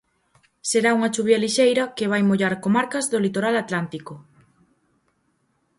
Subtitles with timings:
[0.69, 4.13] Será unha chuvia lixeira que vai mollar comarcas do litoral atlántico.